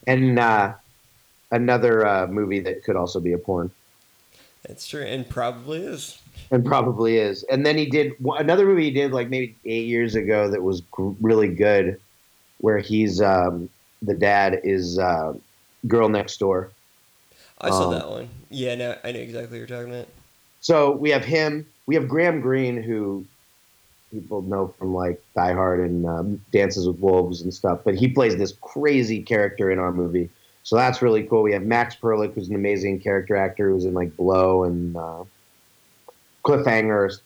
[0.07, 0.73] and uh,
[1.51, 3.69] another uh, movie that could also be a porn.
[4.67, 6.19] That's true, and probably is.
[6.49, 7.43] and probably is.
[7.43, 10.81] And then he did another movie he did like maybe eight years ago that was
[11.21, 11.99] really good,
[12.59, 13.69] where he's um,
[14.01, 15.33] the dad is uh,
[15.88, 16.71] Girl Next Door.
[17.59, 18.29] I saw Um, that one.
[18.49, 20.07] Yeah, no, I know exactly what you're talking about.
[20.63, 21.67] So we have him.
[21.86, 23.26] We have Graham Greene, who
[24.12, 27.82] people know from like Die Hard and um, Dances with Wolves and stuff.
[27.84, 30.30] But he plays this crazy character in our movie,
[30.63, 31.43] so that's really cool.
[31.43, 35.26] We have Max Perlich, who's an amazing character actor, who's in like Blow and uh,
[36.45, 37.19] Cliffhanger.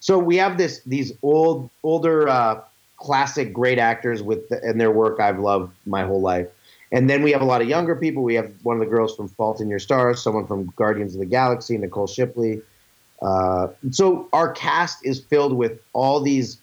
[0.00, 2.60] so we have this these old older uh,
[2.96, 6.48] classic great actors with the, and their work I've loved my whole life.
[6.94, 8.22] And then we have a lot of younger people.
[8.22, 11.18] We have one of the girls from Fault in Your Stars, someone from Guardians of
[11.18, 12.62] the Galaxy, Nicole Shipley.
[13.20, 16.58] Uh, so our cast is filled with all these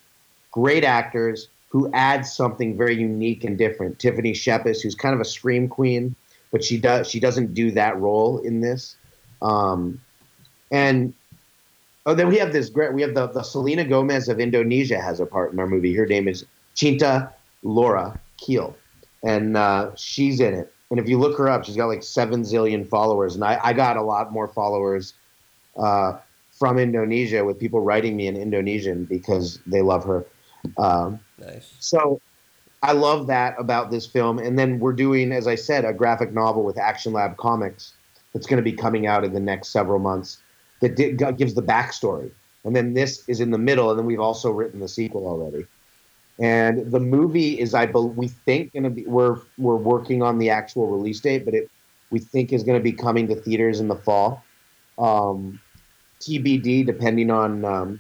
[0.52, 4.00] great actors who add something very unique and different.
[4.00, 6.16] Tiffany Shepis, who's kind of a scream queen,
[6.50, 8.96] but she does she doesn't do that role in this.
[9.42, 10.00] Um,
[10.72, 11.14] and
[12.06, 12.94] oh, then we have this great.
[12.94, 15.94] We have the the Selena Gomez of Indonesia has a part in our movie.
[15.94, 18.74] Her name is Cinta Laura Kiehl,
[19.24, 20.74] and uh, she's in it.
[20.90, 23.74] And if you look her up, she's got like seven zillion followers, and I, I
[23.74, 25.14] got a lot more followers
[25.78, 26.18] uh,
[26.52, 30.26] from Indonesia with people writing me in Indonesian because they love her.
[30.78, 31.74] Um, Nice.
[31.80, 32.22] so
[32.84, 34.40] I love that about this film.
[34.40, 37.94] And then we're doing, as I said, a graphic novel with Action Lab Comics
[38.34, 40.38] that's going to be coming out in the next several months
[40.82, 42.32] that di- gives the backstory.
[42.64, 45.66] And then this is in the middle, and then we've also written the sequel already.
[46.40, 49.06] And the movie is, I believe, we think, going to be.
[49.06, 51.70] We're we're working on the actual release date, but it
[52.10, 54.44] we think is going to be coming to theaters in the fall.
[54.98, 55.60] Um,
[56.20, 58.00] TBD, depending on um,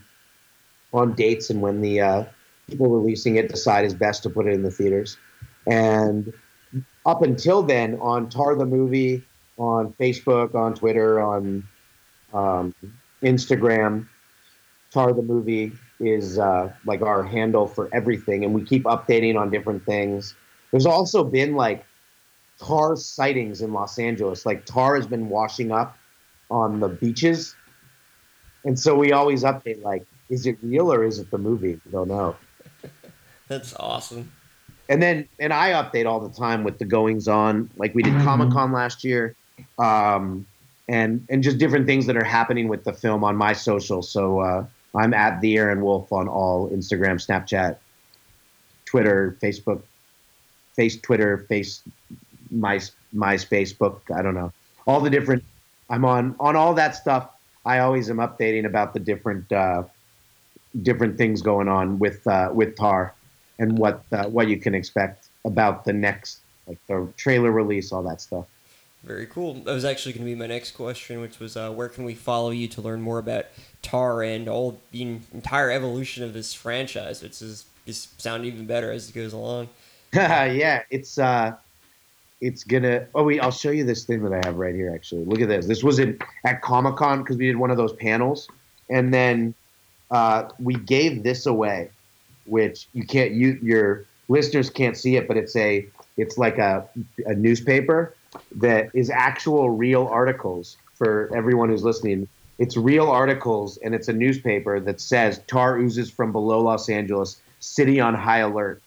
[0.94, 2.24] on dates and when the uh,
[2.68, 5.18] people releasing it decide is best to put it in the theaters.
[5.68, 6.34] And
[7.06, 9.24] up until then, on Tar the movie,
[9.58, 11.68] on Facebook, on Twitter, on
[12.34, 12.74] um,
[13.22, 14.08] Instagram,
[14.92, 19.50] Tar the movie is uh, like our handle for everything, and we keep updating on
[19.52, 20.36] different things.
[20.72, 21.86] There's also been like
[22.60, 24.46] tar sightings in Los Angeles.
[24.46, 25.98] Like tar has been washing up
[26.50, 27.56] on the beaches,
[28.66, 31.80] and so we always update like, is it real or is it the movie?
[31.86, 32.36] We don't know.
[33.48, 34.32] That's awesome.
[34.90, 37.70] and then and I update all the time with the goings on.
[37.78, 38.24] Like we did Mhm.
[38.24, 39.36] Comic Con last year,
[39.78, 40.46] um,
[40.90, 44.02] and and just different things that are happening with the film on my social.
[44.02, 47.78] So uh, I'm at the Aaron Wolf on all Instagram, Snapchat,
[48.86, 49.82] Twitter, Facebook,
[50.76, 51.82] Face Twitter, Face
[52.50, 52.80] My
[53.16, 54.04] MySpace, book.
[54.14, 54.52] I don't know
[54.88, 55.44] all the different.
[55.90, 57.30] I'm on on all that stuff.
[57.66, 59.84] I always am updating about the different uh,
[60.82, 63.14] different things going on with uh, with Tar
[63.60, 68.04] and what uh, what you can expect about the next like the trailer release, all
[68.04, 68.46] that stuff.
[69.04, 69.56] Very cool.
[69.56, 72.14] That was actually going to be my next question, which was uh, where can we
[72.14, 73.46] follow you to learn more about
[73.82, 78.92] Tar and all the entire evolution of this franchise, which is just sound even better
[78.92, 79.70] as it goes along.
[80.14, 81.56] yeah, it's uh,
[82.42, 83.08] it's gonna.
[83.16, 84.94] Oh wait, I'll show you this thing that I have right here.
[84.94, 85.66] Actually, look at this.
[85.66, 88.50] This was in at Comic Con because we did one of those panels,
[88.90, 89.56] and then
[90.12, 91.90] uh, we gave this away,
[92.46, 93.32] which you can't.
[93.32, 95.88] You your listeners can't see it, but it's a
[96.18, 96.88] it's like a
[97.26, 98.14] a newspaper
[98.58, 102.28] that is actual real articles for everyone who's listening.
[102.60, 107.42] It's real articles, and it's a newspaper that says tar oozes from below Los Angeles,
[107.60, 108.82] city on high alert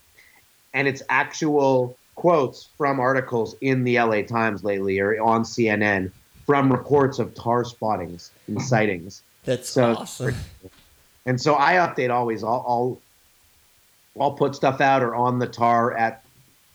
[0.74, 6.10] and it's actual quotes from articles in the LA Times lately or on CNN
[6.44, 9.22] from reports of tar spottings and sightings.
[9.44, 10.34] That's So- awesome.
[11.26, 12.42] And so I update always.
[12.44, 13.00] I'll, I'll
[14.20, 16.22] I'll put stuff out or on the tar at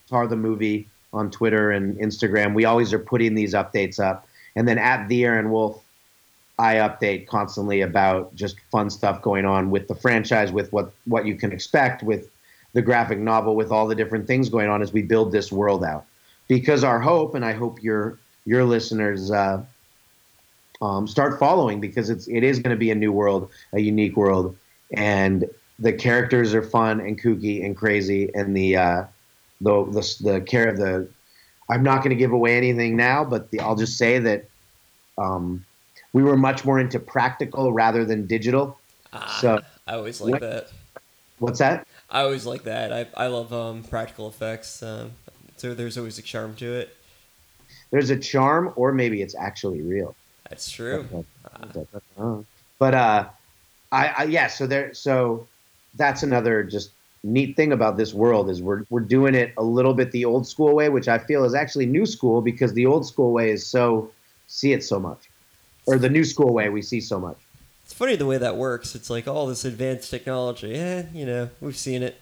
[0.10, 2.54] tar the movie on Twitter and Instagram.
[2.54, 4.28] We always are putting these updates up.
[4.56, 5.84] And then at the Aaron Wolf,
[6.60, 11.26] I update constantly about just fun stuff going on with the franchise, with what what
[11.26, 12.30] you can expect, with
[12.74, 15.84] the graphic novel, with all the different things going on as we build this world
[15.84, 16.06] out.
[16.50, 19.64] Because our hope, and I hope your your listeners uh,
[20.82, 24.18] um, start following, because it's it is going to be a new world, a unique
[24.18, 24.56] world,
[24.92, 29.04] and the characters are fun and kooky and crazy, and the uh,
[29.62, 31.08] the the the care of the
[31.70, 34.46] I'm not going to give away anything now, but the, I'll just say that
[35.18, 35.64] um,
[36.14, 38.80] we were much more into practical rather than digital.
[39.14, 40.72] Ah, So- I always like What- that.
[41.40, 41.88] What's that?
[42.10, 42.92] I always like that.
[42.92, 44.84] I, I love um, practical effects.
[44.84, 45.12] Um,
[45.58, 46.96] so there's always a charm to it.
[47.92, 50.16] There's a charm, or maybe it's actually real.
[50.50, 51.08] That's true.
[52.20, 52.40] Ah,
[52.78, 53.30] But uh,
[53.92, 54.48] I, I yeah.
[54.48, 54.94] So there.
[54.94, 55.48] So
[55.96, 56.92] that's another just
[57.24, 60.48] neat thing about this world is we're we're doing it a little bit the old
[60.48, 63.66] school way, which I feel is actually new school because the old school way is
[63.66, 64.12] so
[64.48, 65.30] see it so much,
[65.86, 67.38] or the new school way we see so much.
[67.84, 68.96] It's funny the way that works.
[68.96, 70.76] It's like all this advanced technology.
[70.76, 72.20] Eh, you know, we've seen it.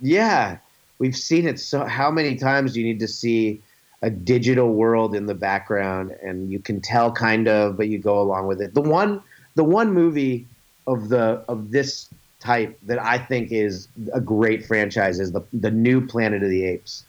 [0.00, 0.58] Yeah,
[0.98, 1.84] we've seen it so.
[1.84, 3.62] How many times do you need to see
[4.02, 8.20] a digital world in the background, and you can tell kind of, but you go
[8.20, 8.72] along with it.
[8.74, 9.22] The one,
[9.56, 10.46] the one movie
[10.86, 12.08] of the of this
[12.40, 16.64] type that I think is a great franchise is the the new Planet of the
[16.64, 17.04] Apes.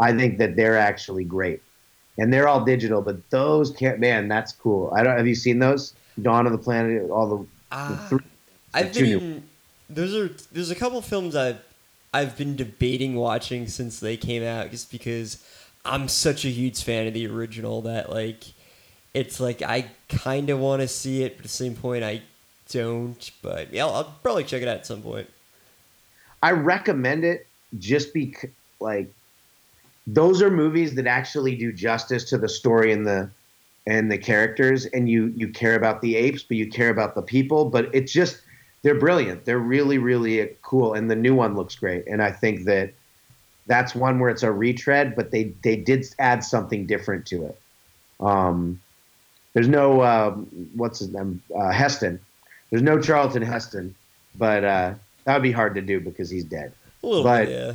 [0.00, 1.62] I think that they're actually great,
[2.18, 4.00] and they're all digital, but those can't.
[4.00, 4.92] Man, that's cool.
[4.96, 5.16] I don't.
[5.16, 5.94] Have you seen those?
[6.20, 8.18] Dawn of the Planet, all the Ah, three-
[8.74, 9.42] I've new- been
[9.88, 11.58] those are there's a couple films I've
[12.12, 15.42] I've been debating watching since they came out just because
[15.84, 18.44] I'm such a huge fan of the original that like
[19.14, 22.22] it's like I kind of want to see it, but at the same point I
[22.72, 23.30] don't.
[23.42, 25.28] But yeah, I'll, I'll probably check it out at some point.
[26.42, 27.46] I recommend it
[27.78, 29.12] just because like
[30.06, 33.30] those are movies that actually do justice to the story and the
[33.86, 37.22] and the characters and you you care about the apes but you care about the
[37.22, 38.40] people but it's just
[38.82, 42.64] they're brilliant they're really really cool and the new one looks great and i think
[42.64, 42.92] that
[43.66, 47.58] that's one where it's a retread but they they did add something different to it
[48.20, 48.80] um
[49.54, 50.30] there's no uh,
[50.74, 52.20] what's his name uh, heston
[52.72, 53.94] there's no charlton heston
[54.36, 54.92] but uh
[55.24, 56.72] that would be hard to do because he's dead
[57.04, 57.74] A little But- bit, yeah.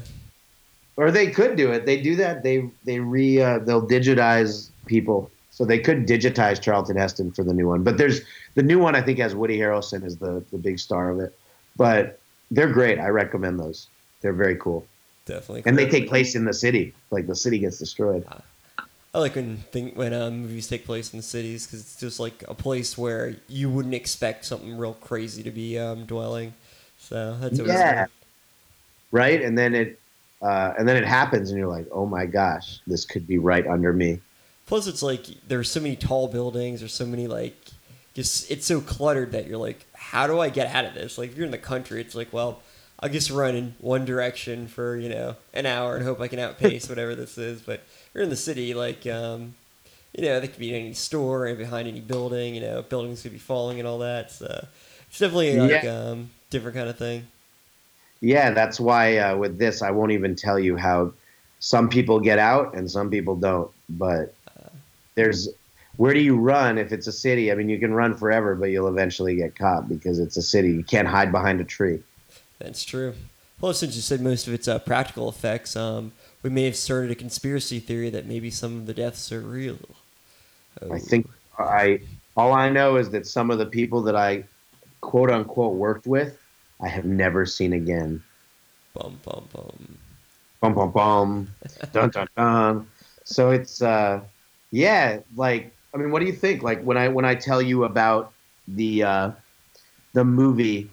[0.98, 1.86] or they could do it.
[1.86, 2.44] They do that.
[2.44, 7.54] They they re uh, they'll digitize people, so they could digitize Charlton Heston for the
[7.54, 7.84] new one.
[7.84, 8.20] But there's
[8.56, 8.96] the new one.
[8.96, 11.38] I think has Woody Harrelson as the the big star of it.
[11.78, 12.20] But
[12.52, 13.00] they're great.
[13.00, 13.88] I recommend those.
[14.22, 14.86] They're very cool,
[15.26, 15.64] Definitely.
[15.68, 16.94] and they take place in the city.
[17.12, 18.26] Like the city gets destroyed.
[19.18, 22.20] I like when think when uh, movies take place in the cities because it's just
[22.20, 26.54] like a place where you wouldn't expect something real crazy to be um, dwelling.
[27.00, 27.94] So that's always Yeah.
[27.96, 28.08] fun.
[29.12, 30.00] Right, and then it
[30.42, 33.66] uh, and then it happens, and you're like, oh my gosh, this could be right
[33.66, 34.20] under me.
[34.68, 36.82] Plus, it's like there's so many tall buildings.
[36.82, 37.56] There's so many like
[38.14, 41.18] just it's so cluttered that you're like, how do I get out of this?
[41.18, 42.62] Like if you're in the country, it's like, well,
[43.00, 46.40] I'll just run in one direction for you know an hour and hope I can
[46.40, 47.62] outpace whatever this is.
[47.62, 47.82] But
[48.18, 49.54] you're in the city, like um,
[50.12, 52.56] you know, there could be in any store and behind any building.
[52.56, 54.32] You know, buildings could be falling and all that.
[54.32, 54.66] So
[55.08, 57.28] it's definitely like um, different kind of thing.
[58.20, 61.14] Yeah, that's why uh, with this, I won't even tell you how
[61.60, 63.70] some people get out and some people don't.
[63.88, 64.34] But
[65.14, 65.50] there's
[65.98, 67.52] where do you run if it's a city?
[67.52, 70.72] I mean, you can run forever, but you'll eventually get caught because it's a city.
[70.72, 72.02] You can't hide behind a tree.
[72.58, 73.14] That's true.
[73.62, 76.14] Well, since you said most of it's uh, practical effects, um,
[76.48, 79.78] we may have started a conspiracy theory that maybe some of the deaths are real.
[80.82, 81.28] Oh, I think
[81.60, 82.00] I
[82.38, 84.46] all I know is that some of the people that I
[85.02, 86.40] quote unquote worked with,
[86.80, 88.24] I have never seen again.
[88.94, 89.98] bum bum bum.
[90.62, 91.56] Bum bum bum,
[91.92, 92.88] dun dun dun.
[93.26, 94.22] So it's uh,
[94.72, 96.64] yeah, like I mean, what do you think?
[96.64, 98.32] Like when I when I tell you about
[98.70, 99.32] the uh,
[100.14, 100.90] the movie,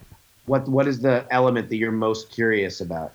[0.46, 3.12] what what is the element that you're most curious about?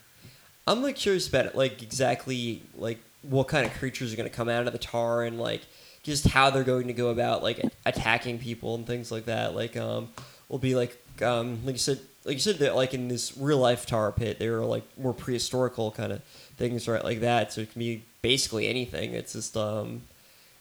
[0.69, 4.36] I'm like curious about it, like exactly like what kind of creatures are going to
[4.36, 5.62] come out of the tar and like
[6.03, 9.55] just how they're going to go about like attacking people and things like that.
[9.55, 10.10] Like um,
[10.47, 13.58] will be like um, like you said, like you said that like in this real
[13.58, 16.23] life tar pit, they were like more prehistorical kind of
[16.58, 17.03] things, right?
[17.03, 17.51] Like that.
[17.51, 19.13] So it can be basically anything.
[19.15, 20.03] It's just um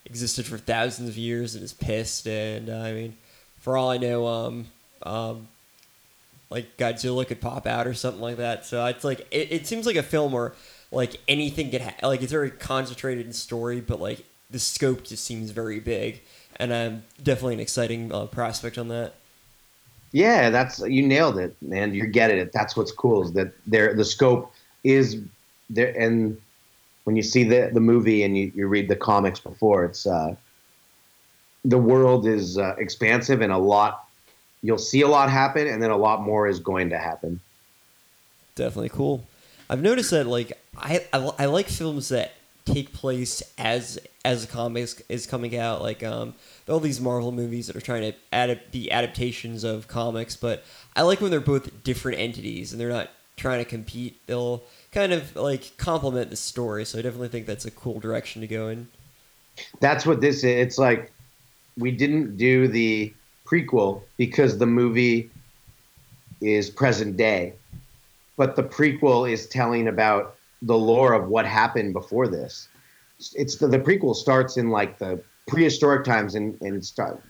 [0.07, 2.27] existed for thousands of years and is pissed.
[2.27, 3.17] And uh, I mean,
[3.61, 4.67] for all I know, um,
[5.03, 5.49] um,
[6.51, 8.65] like Godzilla could pop out or something like that.
[8.65, 10.55] So it's like it, it seems like a film where
[10.91, 15.25] like anything could ha- like it's very concentrated in story, but like the scope just
[15.25, 16.23] seems very big,
[16.57, 19.15] and I'm definitely an exciting uh, prospect on that.
[20.13, 21.95] Yeah, that's you nailed it, man.
[21.95, 22.53] You're getting it.
[22.53, 24.53] That's what's cool is that there the scope
[24.85, 25.21] is
[25.69, 26.41] there, and
[27.05, 30.35] when you see the the movie and you, you read the comics before, it's uh,
[31.65, 34.08] the world is uh, expansive and a lot.
[34.63, 37.41] You'll see a lot happen, and then a lot more is going to happen.
[38.55, 39.25] Definitely cool.
[39.71, 42.33] I've noticed that like I, I, I like films that
[42.65, 45.83] take place as as a comic is coming out.
[45.83, 46.35] Like um,
[46.69, 50.65] all these Marvel movies that are trying to adapt be adaptations of comics, but
[50.97, 54.21] I like when they're both different entities and they're not trying to compete.
[54.27, 56.85] They'll kind of like complement the story.
[56.85, 58.89] So I definitely think that's a cool direction to go in.
[59.81, 60.45] That's what this is.
[60.45, 61.13] It's like
[61.77, 63.13] we didn't do the
[63.49, 65.31] prequel because the movie
[66.41, 67.53] is present day,
[68.37, 72.69] but the prequel is telling about the lore of what happened before this.
[73.35, 77.21] It's the, the prequel starts in like the prehistoric times and and start.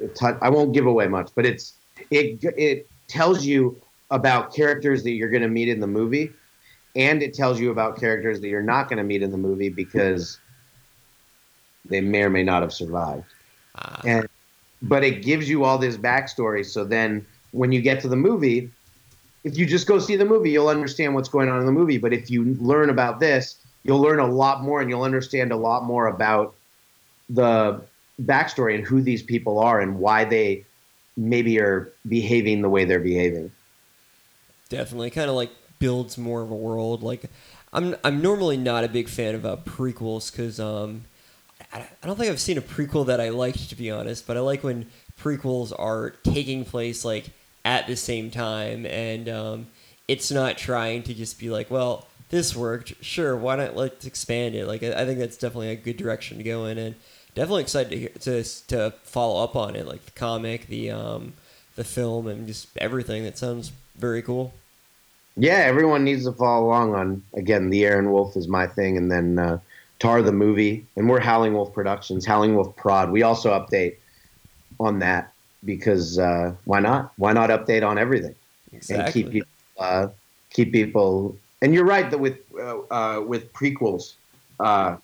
[0.42, 1.74] I won't give away much, but it's
[2.10, 6.32] it it tells you about characters that you're going to meet in the movie,
[6.96, 9.68] and it tells you about characters that you're not going to meet in the movie
[9.68, 10.38] because
[11.86, 13.24] they may or may not have survived.
[13.76, 14.28] Ah, And
[14.82, 16.64] but it gives you all this backstory.
[16.64, 18.70] So then when you get to the movie,
[19.44, 21.98] if you just go see the movie, you'll understand what's going on in the movie.
[21.98, 25.56] But if you learn about this, you'll learn a lot more and you'll understand a
[25.56, 26.54] lot more about
[27.30, 27.80] the
[28.22, 30.64] backstory and who these people are and why they
[31.16, 33.50] maybe are behaving the way they're behaving.
[34.68, 37.02] definitely kind of like builds more of a world.
[37.02, 37.30] Like
[37.72, 41.04] I'm I'm normally not a big fan of uh, prequels because um
[41.72, 44.26] I, don't think I've seen a prequel that I liked to be honest.
[44.26, 44.86] But I like when
[45.20, 47.30] prequels are taking place like
[47.64, 49.66] at the same time, and um,
[50.06, 54.54] it's not trying to just be like, well, this worked, sure, why not let's expand
[54.54, 54.66] it?
[54.66, 56.94] Like, I, I think that's definitely a good direction to go in, and
[57.34, 61.34] definitely excited to hear, to to follow up on it, like the comic, the um,
[61.76, 63.24] the film, and just everything.
[63.24, 64.54] That sounds very cool.
[65.36, 67.70] Yeah, everyone needs to follow along on again.
[67.70, 69.58] The Aaron Wolf is my thing, and then uh,
[69.98, 73.10] Tar the movie, and we're Howling Wolf Productions, Howling Wolf Prod.
[73.10, 73.96] We also update
[74.78, 75.32] on that
[75.64, 77.12] because uh, why not?
[77.16, 78.34] Why not update on everything
[78.72, 79.04] Exactly.
[79.04, 80.08] and keep people uh,
[80.50, 81.36] keep people.
[81.62, 84.14] And you're right that with uh, uh, with prequels,
[84.60, 84.96] uh,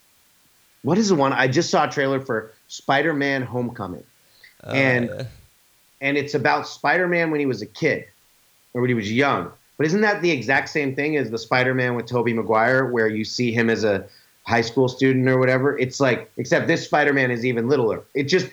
[0.83, 4.05] what is the one I just saw a trailer for Spider-Man: Homecoming,
[4.65, 5.27] Uh, and-
[6.01, 8.05] and it's about Spider-Man when he was a kid
[8.75, 9.51] or when he was young.
[9.79, 13.25] But isn't that the exact same thing as the Spider-Man with Tobey Maguire, where you
[13.25, 14.07] see him as a
[14.47, 15.79] high school student or whatever?
[15.79, 18.03] It's like, except this Spider-Man is even littler.
[18.15, 18.49] It just,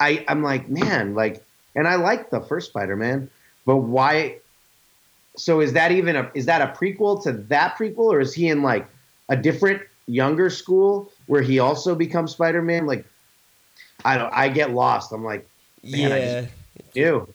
[0.00, 3.30] I, I'm like, man, like, and I like the first Spider-Man,
[3.66, 4.38] but why?
[5.36, 8.48] So is that even a is that a prequel to that prequel, or is he
[8.48, 8.86] in like
[9.28, 12.86] a different younger school where he also becomes Spider-Man?
[12.86, 13.04] Like,
[14.04, 14.32] I don't.
[14.32, 15.12] I get lost.
[15.12, 15.48] I'm like,
[15.84, 16.46] Man, I yeah.
[16.94, 17.34] ew.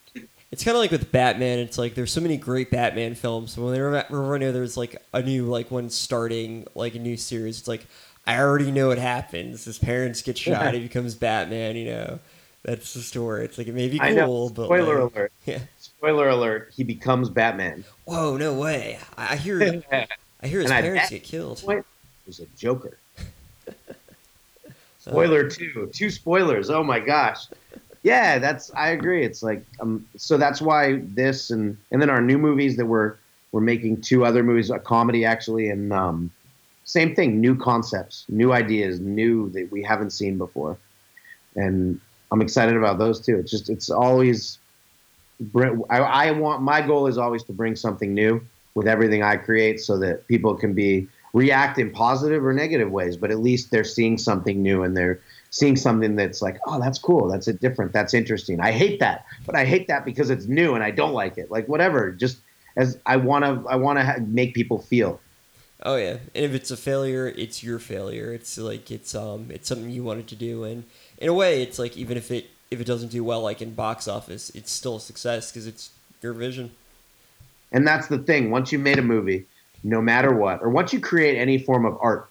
[0.54, 1.58] It's kind of like with Batman.
[1.58, 3.54] It's like there's so many great Batman films.
[3.54, 7.58] So whenever I know there's like a new like one starting like a new series,
[7.58, 7.88] it's like
[8.28, 9.66] I already know what happens.
[9.66, 10.76] His parents get shot.
[10.76, 11.76] He becomes Batman.
[11.76, 12.20] You know,
[12.62, 13.46] that's the story.
[13.46, 15.32] It's like it may be cool, but Spoiler like, alert.
[15.46, 15.60] yeah.
[15.80, 16.72] Spoiler alert.
[16.76, 17.84] He becomes Batman.
[18.06, 19.00] Whoa, no way!
[19.18, 19.60] I I hear
[19.92, 21.64] I hear his And parents get killed.
[22.28, 23.00] was a Joker.
[25.00, 25.90] Spoiler two.
[25.92, 26.70] Two spoilers.
[26.70, 27.48] Oh my gosh.
[28.04, 28.72] Yeah, that's.
[28.76, 29.24] I agree.
[29.24, 30.06] It's like um.
[30.18, 33.16] So that's why this and and then our new movies that we're
[33.54, 36.30] we're making two other movies, a comedy actually, and um,
[36.84, 37.40] same thing.
[37.40, 40.78] New concepts, new ideas, new that we haven't seen before,
[41.56, 42.00] and
[42.32, 43.38] I'm excited about those too.
[43.38, 44.60] It's just it's always.
[45.90, 48.42] I, I want my goal is always to bring something new
[48.76, 53.18] with everything I create, so that people can be react in positive or negative ways,
[53.18, 55.20] but at least they're seeing something new and they're
[55.54, 58.60] seeing something that's like, oh, that's cool, that's a different, that's interesting.
[58.60, 61.52] I hate that, but I hate that because it's new and I don't like it.
[61.52, 62.40] Like whatever, just
[62.76, 65.22] as I want to, I want to ha- make people feel.
[65.84, 68.34] Oh yeah, and if it's a failure, it's your failure.
[68.34, 70.86] It's like it's um it's something you wanted to do, and
[71.20, 73.76] in a way, it's like even if it if it doesn't do well, like in
[73.76, 75.92] box office, it's still a success because it's
[76.24, 76.72] your vision.
[77.72, 78.50] And that's the thing.
[78.50, 79.46] Once you made a movie,
[79.84, 82.28] no matter what, or once you create any form of art,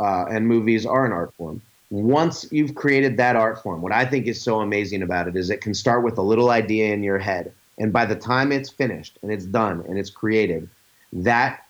[0.00, 1.60] uh, and movies are an art form.
[1.90, 5.48] Once you've created that art form, what I think is so amazing about it is
[5.48, 8.68] it can start with a little idea in your head, and by the time it's
[8.68, 10.68] finished and it's done and it's created,
[11.12, 11.64] that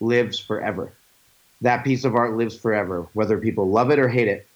[0.00, 0.92] lives forever.
[1.62, 4.46] That piece of art lives forever, whether people love it or hate it.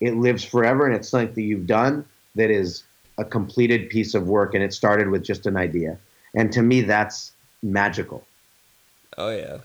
[0.00, 2.84] It lives forever, and it's something that you've done that is
[3.18, 5.98] a completed piece of work, and it started with just an idea.
[6.34, 7.32] And to me, that's
[7.62, 8.24] magical.
[9.18, 9.58] Oh yeah.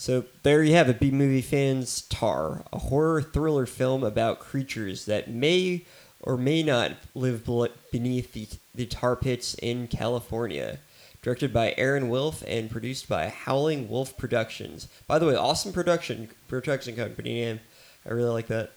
[0.00, 2.00] So there you have it, B movie fans.
[2.00, 5.84] Tar, a horror thriller film about creatures that may
[6.22, 7.44] or may not live
[7.92, 10.78] beneath the, the tar pits in California.
[11.20, 14.88] Directed by Aaron Wolf and produced by Howling Wolf Productions.
[15.06, 17.60] By the way, awesome production production company name.
[18.06, 18.70] I really like that.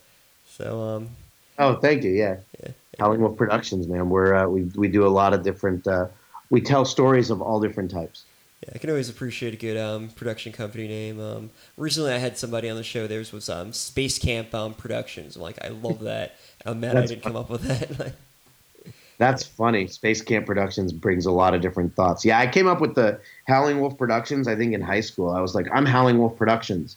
[0.49, 1.09] So um,
[1.57, 2.11] Oh, thank you.
[2.11, 2.71] Yeah, yeah.
[2.99, 4.09] Howling Wolf Productions, man.
[4.09, 5.87] We're uh, we we do a lot of different.
[5.87, 6.07] Uh,
[6.49, 8.25] we tell stories of all different types.
[8.63, 11.19] Yeah, I can always appreciate a good um, production company name.
[11.19, 13.07] Um, recently, I had somebody on the show.
[13.07, 15.35] Theirs was um, Space Camp um, Productions.
[15.35, 16.37] I'm like, I love that.
[16.65, 18.13] I'm mad I That's didn't come up with that.
[19.17, 19.87] That's funny.
[19.87, 22.23] Space Camp Productions brings a lot of different thoughts.
[22.23, 24.47] Yeah, I came up with the Howling Wolf Productions.
[24.47, 26.95] I think in high school, I was like, I'm Howling Wolf Productions,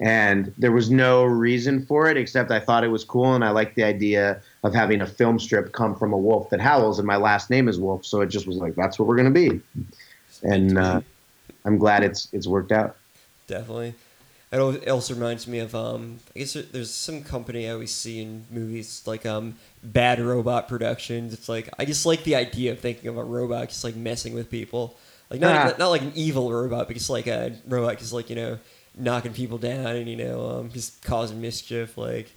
[0.00, 3.50] and there was no reason for it except I thought it was cool, and I
[3.50, 7.06] liked the idea of having a film strip come from a wolf that howls, and
[7.06, 9.60] my last name is Wolf, so it just was like, that's what we're gonna be.
[10.42, 11.00] And uh,
[11.64, 12.96] I'm glad it's it's worked out.
[13.46, 13.94] Definitely.
[14.50, 18.46] It also reminds me of um, I guess there's some company I always see in
[18.50, 21.34] movies like um, Bad Robot Productions.
[21.34, 24.32] It's like I just like the idea of thinking of a robot just like messing
[24.34, 24.96] with people,
[25.28, 25.76] like not Ah.
[25.78, 28.58] not like an evil robot, but just like a robot just like you know
[28.96, 31.98] knocking people down and you know um, just causing mischief.
[31.98, 32.30] Like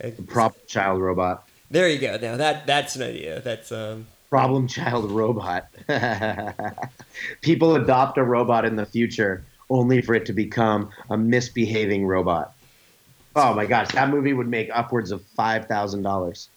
[0.00, 1.46] it- Problem child robot.
[1.70, 2.18] there you go.
[2.20, 3.40] Now that that's an idea.
[3.40, 5.68] That's um, Problem child robot.
[7.42, 12.54] People adopt a robot in the future only for it to become a misbehaving robot.
[13.36, 16.48] Oh my gosh, that movie would make upwards of five thousand dollars.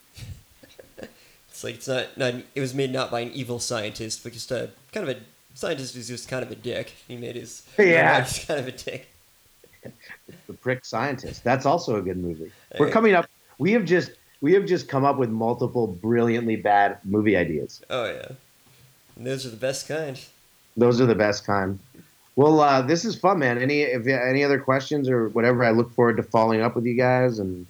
[1.49, 4.51] It's like it's not, not it was made not by an evil scientist, but just
[4.51, 5.19] a kind of a
[5.53, 6.93] scientist who's just kind of a dick.
[7.09, 8.21] He made his Yeah.
[8.21, 9.09] just kind of a dick.
[10.47, 11.43] The Prick Scientist.
[11.43, 12.53] That's also a good movie.
[12.79, 13.27] We're coming up.
[13.57, 14.11] We have just
[14.41, 17.81] we have just come up with multiple brilliantly bad movie ideas.
[17.89, 18.29] Oh yeah,
[19.15, 20.19] and those are the best kind.
[20.77, 21.79] Those are the best kind.
[22.35, 23.57] Well, uh, this is fun, man.
[23.57, 26.95] Any if any other questions or whatever, I look forward to following up with you
[26.95, 27.65] guys and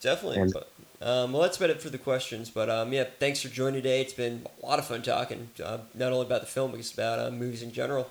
[0.00, 0.40] definitely.
[0.40, 0.54] And,
[1.00, 2.50] um, well, that's about it for the questions.
[2.50, 4.02] But um, yeah, thanks for joining today.
[4.02, 6.94] It's been a lot of fun talking, uh, not only about the film, but just
[6.94, 8.10] about uh, movies in general.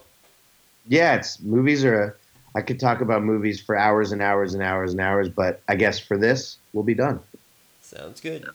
[0.88, 2.04] Yeah, it's movies are.
[2.04, 2.14] A,
[2.56, 5.76] I could talk about movies for hours and hours and hours and hours, but I
[5.76, 7.20] guess for this, we'll be done.
[7.86, 8.50] Sounds good.